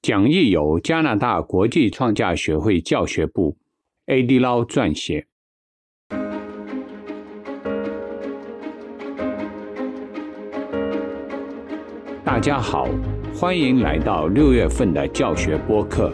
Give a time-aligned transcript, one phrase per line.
[0.00, 3.58] 讲义由加拿大国际创价学会教学部
[4.06, 4.38] A.D.
[4.38, 5.26] 捞撰写。
[12.24, 12.88] 大家好，
[13.34, 16.12] 欢迎来到六月份的教学播客。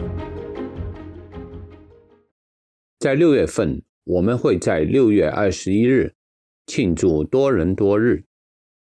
[2.97, 6.15] 在六月份，我们会在六月二十一日
[6.65, 8.25] 庆祝多伦多日。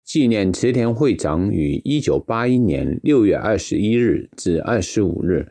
[0.06, 5.50] 纪念池田会长于一九八一年六月二十一日至二十五日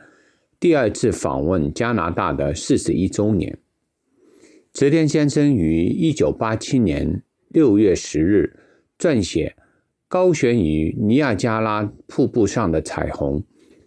[0.62, 3.60] 第二次访问加拿大的四十一周年。
[4.74, 8.58] 池田先生于一九八七年六月十日
[8.98, 9.54] 撰写
[10.08, 13.42] 《高悬于尼亚加拉瀑布上的彩虹》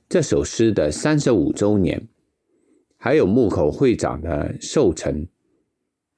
[0.06, 2.06] 这首诗的三十五周年，
[2.98, 5.26] 还有木口会长的寿辰，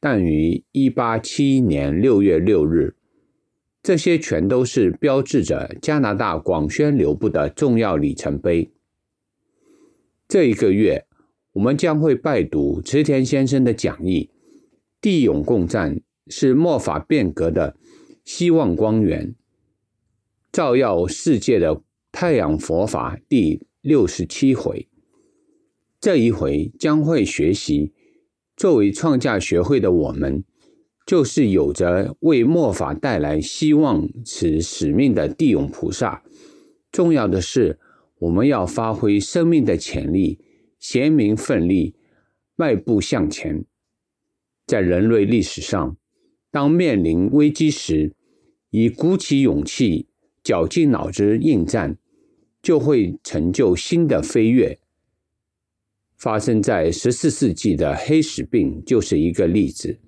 [0.00, 2.96] 但于一八七一年六月六日。
[3.82, 8.70] 这些全都是标志着加拿大广宣流布的重要里程碑。
[10.28, 11.06] 这一个月，
[11.52, 14.30] 我们将会拜读池田先生的讲义，
[15.00, 17.76] 《地涌共战是末法变革的
[18.24, 19.34] 希望光源，
[20.52, 24.88] 照耀世界的太阳佛法》第六十七回。
[25.98, 27.92] 这一回将会学习，
[28.56, 30.44] 作为创价学会的我们。
[31.10, 36.22] 就是有着为末法带来希望此使命的地涌菩萨。
[36.92, 37.80] 重要的是，
[38.20, 40.38] 我们要发挥生命的潜力，
[40.78, 41.96] 贤明奋力，
[42.54, 43.64] 迈步向前。
[44.68, 45.96] 在人类历史上，
[46.52, 48.14] 当面临危机时，
[48.70, 50.06] 以鼓起勇气、
[50.44, 51.98] 绞尽脑汁应战，
[52.62, 54.78] 就会成就新的飞跃。
[56.16, 59.98] 发生在十四世纪的黑死病就是一个例子。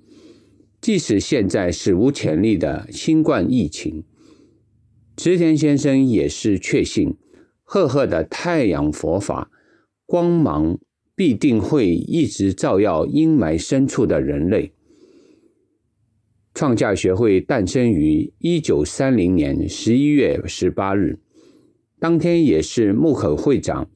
[0.82, 4.02] 即使现在史无前例的新冠疫情，
[5.16, 7.16] 池田先生也是确信，
[7.62, 9.48] 赫赫的太阳佛法
[10.04, 10.80] 光芒
[11.14, 14.72] 必定会一直照耀阴霾深处的人类。
[16.52, 21.20] 创价学会诞生于一九三零年十一月十八日，
[22.00, 23.88] 当天也是木口会长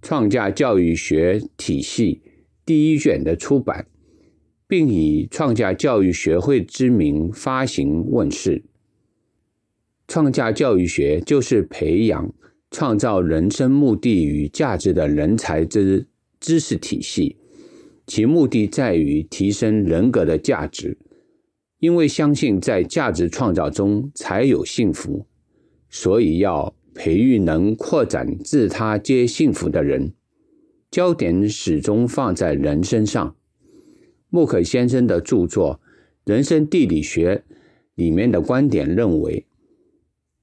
[0.00, 2.22] 创价教育学体系
[2.64, 3.88] 第一卷的出版。
[4.68, 8.62] 并以创价教育学会之名发行问世。
[10.06, 12.32] 创价教育学就是培养
[12.70, 16.06] 创造人生目的与价值的人才之
[16.38, 17.36] 知识体系，
[18.06, 20.98] 其目的在于提升人格的价值。
[21.78, 25.26] 因为相信在价值创造中才有幸福，
[25.88, 30.12] 所以要培育能扩展自他皆幸福的人。
[30.90, 33.36] 焦点始终放在人身上。
[34.30, 35.80] 穆可先生的著作
[36.30, 37.44] 《人生地理学》
[37.94, 39.46] 里面的观点认为，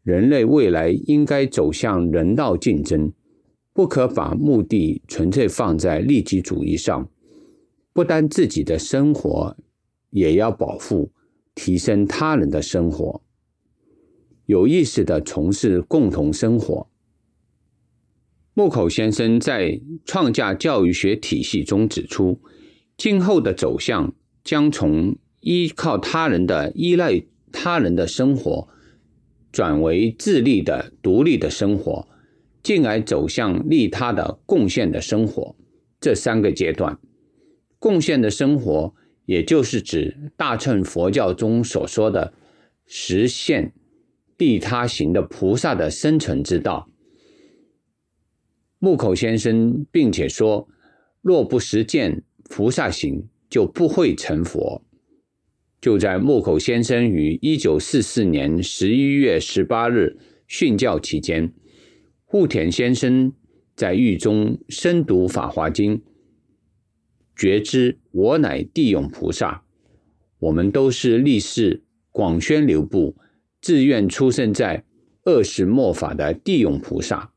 [0.01, 3.13] 人类未来应该走向人道竞争，
[3.73, 7.07] 不可把目的纯粹放在利己主义上，
[7.93, 9.55] 不单自己的生活，
[10.09, 11.11] 也要保护、
[11.53, 13.21] 提升他人的生活，
[14.47, 16.89] 有意识的从事共同生活。
[18.55, 22.39] 木口先生在创价教育学体系中指出。
[22.97, 28.69] 今后的走向将从依靠他人的依赖他人的生活，
[29.51, 32.07] 转为自立的独立的生活，
[32.63, 35.55] 进而走向利他的贡献的生活。
[35.99, 36.97] 这三个阶段，
[37.79, 38.95] 贡献的生活，
[39.25, 42.33] 也就是指大乘佛教中所说的
[42.85, 43.73] 实现
[44.37, 46.89] 利他行的菩萨的生存之道。
[48.79, 50.69] 木口先生并且说，
[51.21, 52.23] 若不实践。
[52.49, 54.83] 菩萨行就不会成佛。
[55.81, 60.17] 就在木口先生于一九四四年十一月十八日
[60.47, 61.53] 训教期间，
[62.23, 63.33] 户田先生
[63.75, 65.97] 在狱中深读《法华经》，
[67.35, 69.63] 觉知我乃地涌菩萨。
[70.39, 73.15] 我们都是立誓广宣流布，
[73.61, 74.85] 自愿出生在
[75.23, 77.31] 二世末法的地涌菩萨。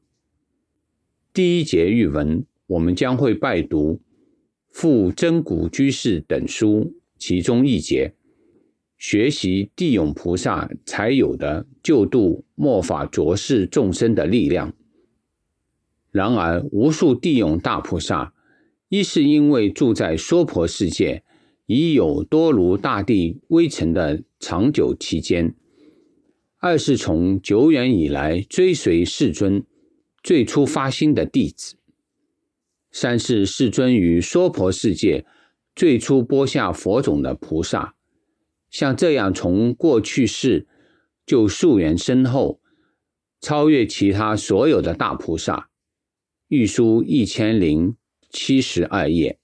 [1.33, 4.00] 第一节语文，我们将会拜读。
[4.70, 8.15] 附真古居士等书，其中一节，
[8.97, 14.73] 学习地涌菩萨才有的救度末法浊世众生的力量。
[16.11, 18.32] 然而，无数地涌大菩萨，
[18.88, 21.23] 一是因为住在娑婆世界，
[21.67, 25.55] 已有多如大地微尘的长久期间；
[26.59, 29.65] 二是从久远以来追随世尊
[30.23, 31.78] 最初发心的弟子。
[32.90, 35.26] 三是世尊于娑婆世界
[35.75, 37.94] 最初播下佛种的菩萨，
[38.70, 40.67] 像这样从过去世
[41.25, 42.61] 就溯源深厚，
[43.40, 45.69] 超越其他所有的大菩萨，
[46.49, 47.94] 玉书一千零
[48.31, 49.38] 七十二页。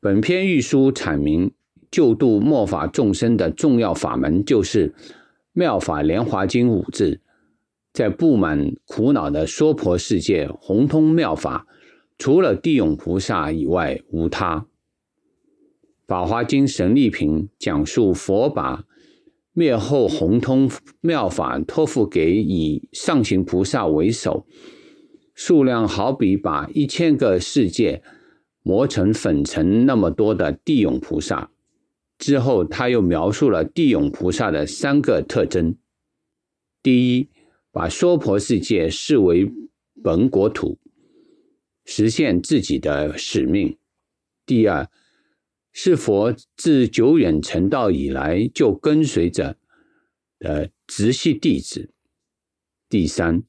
[0.00, 1.52] 本篇玉书阐明
[1.90, 4.90] 救度末法众生的重要法门，就是
[5.52, 7.20] 《妙法莲华经》五字，
[7.98, 11.66] 在布满苦恼的娑婆世界，宏通妙法，
[12.16, 14.60] 除了地涌菩萨以外无他。
[16.06, 18.84] 《法华经·神力品》讲述佛把
[19.52, 24.46] 灭后宏通妙法托付给以上行菩萨为首，
[25.34, 28.04] 数量好比把一千个世界。
[28.62, 31.50] 磨成粉尘那么多的地涌菩萨
[32.16, 35.74] 之后，他又描述了地涌菩萨的三个特征：
[36.80, 37.28] 第一，
[37.78, 39.48] 把娑婆世界视为
[40.02, 40.80] 本国土，
[41.84, 43.76] 实现自己的使命；
[44.44, 44.90] 第二，
[45.70, 49.56] 是佛自久远成道以来就跟随着
[50.40, 51.90] 的直系弟子；
[52.88, 53.44] 第三，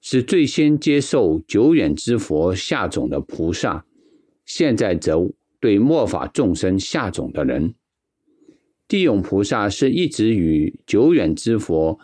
[0.00, 3.84] 是最先接受久远之佛下种的菩萨。
[4.44, 5.28] 现在则
[5.58, 7.74] 对末法众生下种的人，
[8.86, 11.98] 地涌菩萨是一直与久远之佛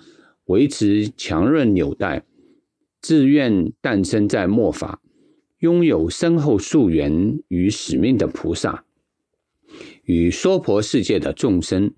[0.52, 2.26] 维持强韧纽带，
[3.00, 5.00] 自愿诞生在末法，
[5.60, 8.84] 拥有深厚溯源与使命的菩萨。
[10.04, 11.94] 与娑婆世界的众生，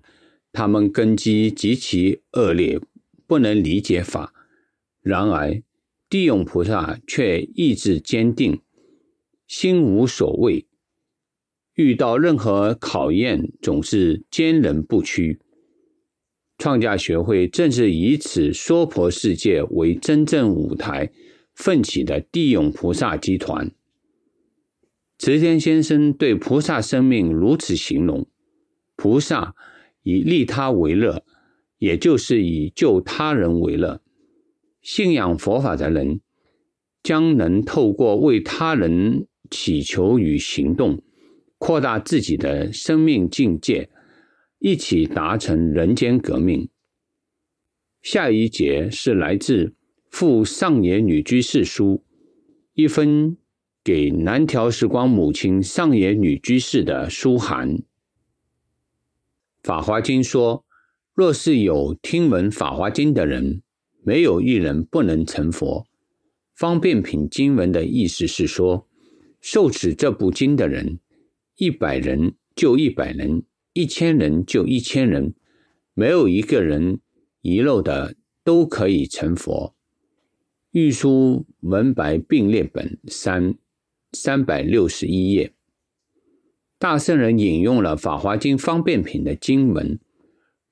[0.53, 2.79] 他们根基极其恶劣，
[3.27, 4.31] 不能理解法；
[5.01, 5.61] 然而
[6.09, 8.61] 地涌菩萨却意志坚定。
[9.47, 10.65] 心无所畏，
[11.73, 15.41] 遇到任何考验总是坚韧不屈。
[16.57, 21.11] 创价学会正是以此娑婆世界为真正舞台
[21.53, 23.71] 奋起的地涌菩萨集团。
[25.17, 28.27] 慈天先生对菩萨生命如此形容：
[28.95, 29.55] 菩萨
[30.03, 31.23] 以利他为乐，
[31.77, 34.01] 也就是以救他人为乐。
[34.81, 36.19] 信仰佛法的人
[37.01, 39.27] 将能透过为他人。
[39.51, 41.03] 祈求与行动，
[41.59, 43.91] 扩大自己的生命境界，
[44.65, 46.69] 一起达成人间革命。
[48.01, 49.75] 下一节是来自
[50.09, 52.03] 赴上野女居士书
[52.73, 53.37] 一封
[53.83, 57.83] 给南条时光母亲上野女居士的书函。
[59.61, 60.65] 法华经说：
[61.13, 63.61] 若是有听闻法华经的人，
[64.01, 65.85] 没有一人不能成佛。
[66.55, 68.87] 方便品经文的意思是说。
[69.39, 70.99] 受持这部经的人，
[71.57, 73.43] 一百人就一百人，
[73.75, 75.33] 一千人就一千人，
[75.93, 77.01] 没有一个人
[77.41, 79.75] 遗漏的，都可以成佛。
[80.71, 83.55] 玉书文白并列本三
[84.13, 85.53] 三百六十一页，
[86.79, 89.99] 大圣人引用了《法华经》方便品的经文：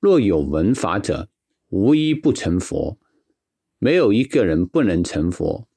[0.00, 1.28] 若有闻法者，
[1.68, 2.98] 无一不成佛。
[3.78, 5.68] 没有一个人不能成佛。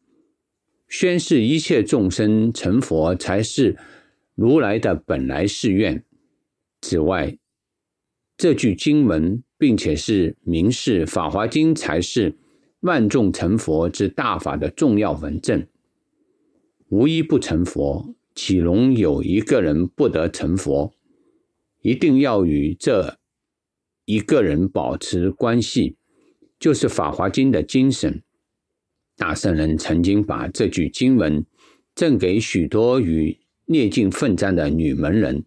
[0.88, 3.77] 宣示一切众生成佛才是
[4.33, 6.06] 如来的本来誓愿。
[6.81, 7.38] 此外，
[8.38, 12.38] 这句经文并且是明示《法华经》才是
[12.81, 15.68] 万众成佛之大法的重要文证。
[16.89, 20.94] 无一不成佛，岂容有一个人不得成佛？
[21.81, 23.18] 一定要与这
[24.06, 25.97] 一个人保持关系，
[26.59, 28.21] 就是《法华经》的精神。
[29.15, 31.44] 大圣人曾经把这句经文
[31.96, 35.43] 赠给许多与涅境奋战的女门人，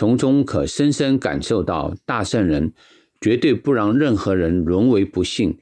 [0.00, 2.72] 从中可深深感受到大圣人
[3.20, 5.58] 绝对不让任何人沦为不幸，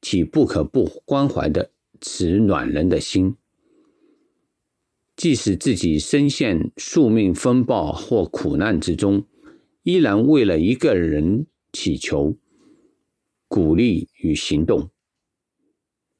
[0.00, 3.34] 岂不可不关怀的此暖人的心。
[5.16, 9.26] 即使自己身陷宿命风暴或苦难之中，
[9.82, 12.36] 依然为了一个人祈求、
[13.48, 14.90] 鼓励与行动。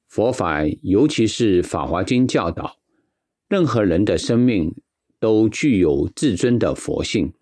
[0.08, 2.78] 佛法，尤其是《法华经》教导，
[3.48, 4.74] 任何人的生命
[5.20, 7.32] 都具有至尊的佛性，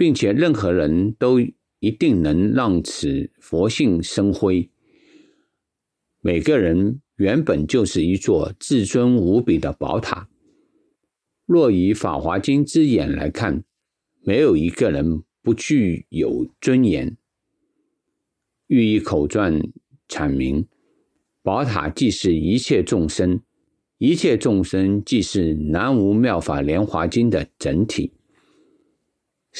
[0.00, 1.38] 并且任何人都
[1.78, 4.70] 一定能让此佛性生辉。
[6.22, 10.30] 每个人原本就是一座至尊无比的宝塔。
[11.44, 13.62] 若以《法华经》之眼来看，
[14.22, 17.18] 没有一个人不具有尊严。
[18.68, 19.60] 寓意口传
[20.08, 20.66] 阐明。
[21.42, 23.42] 宝塔既是一切众生，
[23.98, 28.14] 一切众生既是南无妙法莲华经的整体。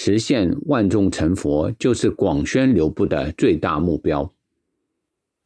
[0.02, 4.32] 实现万众成佛，就是广宣流布的最大目标。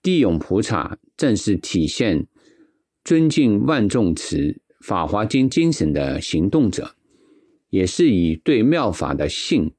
[0.01, 2.29] 地涌菩萨正是体现
[3.03, 6.95] 尊敬万众持法华经精神的行动者，
[7.71, 9.73] 也是以对妙法的信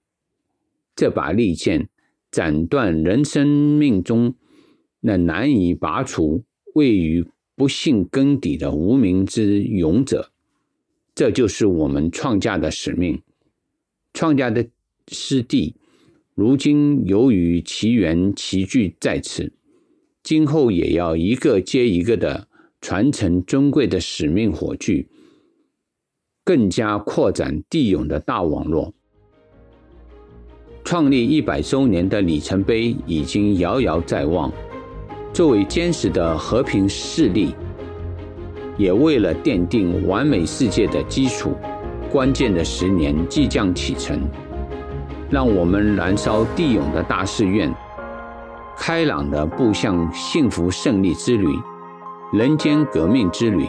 [0.93, 1.87] 这把利剑，
[2.29, 4.35] 斩断人生命中。
[4.99, 10.31] 那难以拔除、位于不信根底的无名之勇者。
[11.15, 13.21] 这就是我们创家的使命。
[14.15, 14.65] 创家的
[15.09, 15.75] 师弟，
[16.35, 19.51] 如今由于其缘齐聚在此，
[20.23, 22.47] 今后也要一个接一个的
[22.79, 25.05] 传承尊贵的使命火炬，
[26.45, 28.93] 更加扩展地勇的大网络。
[30.85, 34.49] 创立一百周年的里程碑已经遥遥在望。
[35.33, 37.53] 作为坚实的和平势力，
[38.77, 41.53] 也为了奠定完美世界的基础，
[42.15, 44.17] 关键的十年即将启程。
[45.29, 47.69] 让我们燃烧地勇的大誓愿，
[48.77, 51.49] 开朗的步向幸福胜利之旅，
[52.31, 53.67] 人间革命之旅，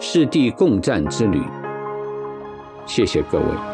[0.00, 1.40] 世地共战之旅。
[2.86, 3.73] 谢谢各位。